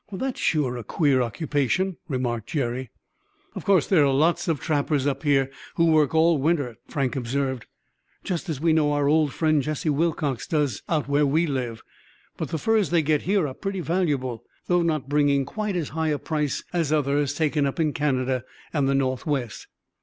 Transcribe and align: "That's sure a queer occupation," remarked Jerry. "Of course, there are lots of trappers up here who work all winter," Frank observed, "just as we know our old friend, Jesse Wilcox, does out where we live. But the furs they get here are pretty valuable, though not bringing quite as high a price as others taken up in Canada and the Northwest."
"That's 0.11 0.39
sure 0.39 0.77
a 0.77 0.83
queer 0.83 1.21
occupation," 1.21 1.95
remarked 2.07 2.47
Jerry. 2.47 2.89
"Of 3.53 3.65
course, 3.65 3.85
there 3.85 4.03
are 4.03 4.11
lots 4.11 4.47
of 4.47 4.59
trappers 4.59 5.05
up 5.05 5.21
here 5.21 5.51
who 5.75 5.91
work 5.91 6.15
all 6.15 6.39
winter," 6.39 6.77
Frank 6.87 7.15
observed, 7.15 7.67
"just 8.23 8.49
as 8.49 8.59
we 8.59 8.73
know 8.73 8.93
our 8.93 9.07
old 9.07 9.31
friend, 9.31 9.61
Jesse 9.61 9.89
Wilcox, 9.91 10.47
does 10.47 10.81
out 10.89 11.07
where 11.07 11.27
we 11.27 11.45
live. 11.45 11.83
But 12.35 12.47
the 12.47 12.57
furs 12.57 12.89
they 12.89 13.03
get 13.03 13.21
here 13.29 13.47
are 13.47 13.53
pretty 13.53 13.79
valuable, 13.81 14.43
though 14.65 14.81
not 14.81 15.07
bringing 15.07 15.45
quite 15.45 15.75
as 15.75 15.89
high 15.89 16.07
a 16.07 16.17
price 16.17 16.63
as 16.73 16.91
others 16.91 17.35
taken 17.35 17.67
up 17.67 17.79
in 17.79 17.93
Canada 17.93 18.43
and 18.73 18.89
the 18.89 18.95
Northwest." 18.95 19.67